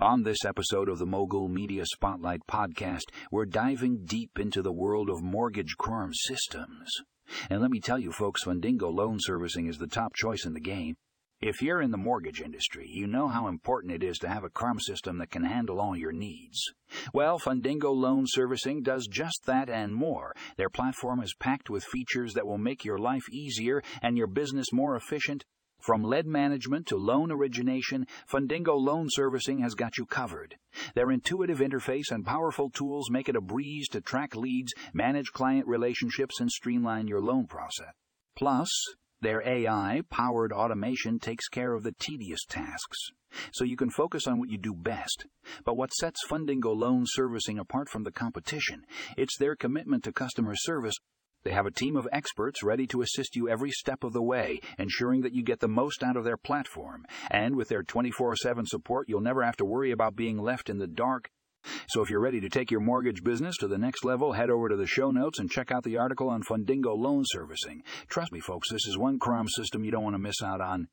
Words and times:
On 0.00 0.22
this 0.22 0.46
episode 0.46 0.88
of 0.88 0.98
the 0.98 1.04
Mogul 1.04 1.48
Media 1.48 1.84
Spotlight 1.84 2.40
podcast, 2.48 3.02
we're 3.30 3.44
diving 3.44 4.06
deep 4.06 4.38
into 4.38 4.62
the 4.62 4.72
world 4.72 5.10
of 5.10 5.22
mortgage 5.22 5.76
CRM 5.78 6.12
systems. 6.14 6.90
And 7.50 7.60
let 7.60 7.70
me 7.70 7.80
tell 7.80 7.98
you, 7.98 8.10
folks, 8.10 8.44
Fundingo 8.44 8.90
Loan 8.90 9.18
Servicing 9.20 9.66
is 9.66 9.76
the 9.76 9.86
top 9.86 10.14
choice 10.14 10.46
in 10.46 10.54
the 10.54 10.60
game. 10.60 10.94
If 11.42 11.60
you're 11.60 11.82
in 11.82 11.90
the 11.90 11.98
mortgage 11.98 12.40
industry, 12.40 12.86
you 12.88 13.06
know 13.06 13.28
how 13.28 13.46
important 13.46 13.92
it 13.92 14.02
is 14.02 14.16
to 14.20 14.28
have 14.30 14.42
a 14.42 14.48
CRM 14.48 14.80
system 14.80 15.18
that 15.18 15.30
can 15.30 15.44
handle 15.44 15.78
all 15.78 15.94
your 15.94 16.12
needs. 16.12 16.72
Well, 17.12 17.38
Fundingo 17.38 17.94
Loan 17.94 18.24
Servicing 18.26 18.82
does 18.82 19.06
just 19.06 19.42
that 19.44 19.68
and 19.68 19.94
more. 19.94 20.34
Their 20.56 20.70
platform 20.70 21.20
is 21.20 21.34
packed 21.38 21.68
with 21.68 21.84
features 21.84 22.32
that 22.32 22.46
will 22.46 22.56
make 22.56 22.86
your 22.86 22.98
life 22.98 23.28
easier 23.30 23.82
and 24.00 24.16
your 24.16 24.28
business 24.28 24.72
more 24.72 24.96
efficient 24.96 25.44
from 25.80 26.04
lead 26.04 26.26
management 26.26 26.86
to 26.88 26.96
loan 26.96 27.30
origination, 27.32 28.06
Fundingo 28.30 28.78
Loan 28.78 29.08
Servicing 29.10 29.60
has 29.60 29.74
got 29.74 29.98
you 29.98 30.06
covered. 30.06 30.56
Their 30.94 31.10
intuitive 31.10 31.58
interface 31.58 32.10
and 32.10 32.24
powerful 32.24 32.70
tools 32.70 33.10
make 33.10 33.28
it 33.28 33.36
a 33.36 33.40
breeze 33.40 33.88
to 33.88 34.00
track 34.00 34.36
leads, 34.36 34.72
manage 34.92 35.32
client 35.32 35.66
relationships, 35.66 36.40
and 36.40 36.50
streamline 36.50 37.08
your 37.08 37.20
loan 37.20 37.46
process. 37.46 37.92
Plus, 38.36 38.70
their 39.20 39.46
AI 39.46 40.00
powered 40.08 40.52
automation 40.52 41.18
takes 41.18 41.46
care 41.48 41.74
of 41.74 41.82
the 41.82 41.94
tedious 41.98 42.44
tasks, 42.48 43.10
so 43.52 43.64
you 43.64 43.76
can 43.76 43.90
focus 43.90 44.26
on 44.26 44.38
what 44.38 44.48
you 44.48 44.56
do 44.56 44.74
best. 44.74 45.26
But 45.64 45.76
what 45.76 45.92
sets 45.92 46.26
Fundingo 46.26 46.74
Loan 46.74 47.04
Servicing 47.06 47.58
apart 47.58 47.90
from 47.90 48.04
the 48.04 48.12
competition, 48.12 48.84
it's 49.18 49.36
their 49.36 49.56
commitment 49.56 50.04
to 50.04 50.12
customer 50.12 50.54
service 50.56 50.96
they 51.42 51.52
have 51.52 51.66
a 51.66 51.70
team 51.70 51.96
of 51.96 52.08
experts 52.12 52.62
ready 52.62 52.86
to 52.88 53.02
assist 53.02 53.36
you 53.36 53.48
every 53.48 53.70
step 53.70 54.04
of 54.04 54.12
the 54.12 54.22
way, 54.22 54.60
ensuring 54.78 55.22
that 55.22 55.34
you 55.34 55.42
get 55.42 55.60
the 55.60 55.68
most 55.68 56.02
out 56.02 56.16
of 56.16 56.24
their 56.24 56.36
platform. 56.36 57.06
And 57.30 57.56
with 57.56 57.68
their 57.68 57.82
24 57.82 58.36
7 58.36 58.66
support, 58.66 59.08
you'll 59.08 59.20
never 59.20 59.42
have 59.42 59.56
to 59.56 59.64
worry 59.64 59.90
about 59.90 60.16
being 60.16 60.38
left 60.38 60.68
in 60.68 60.78
the 60.78 60.86
dark. 60.86 61.30
So 61.88 62.02
if 62.02 62.10
you're 62.10 62.20
ready 62.20 62.40
to 62.40 62.48
take 62.48 62.70
your 62.70 62.80
mortgage 62.80 63.22
business 63.22 63.56
to 63.58 63.68
the 63.68 63.78
next 63.78 64.04
level, 64.04 64.32
head 64.32 64.50
over 64.50 64.68
to 64.68 64.76
the 64.76 64.86
show 64.86 65.10
notes 65.10 65.38
and 65.38 65.50
check 65.50 65.70
out 65.70 65.84
the 65.84 65.98
article 65.98 66.28
on 66.28 66.42
Fundingo 66.42 66.96
loan 66.96 67.24
servicing. 67.26 67.82
Trust 68.08 68.32
me, 68.32 68.40
folks, 68.40 68.70
this 68.70 68.86
is 68.86 68.96
one 68.96 69.18
CRM 69.18 69.46
system 69.48 69.84
you 69.84 69.90
don't 69.90 70.04
want 70.04 70.14
to 70.14 70.18
miss 70.18 70.42
out 70.42 70.60
on. 70.60 70.88